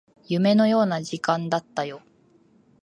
[0.25, 2.01] 夢のような時間だったよ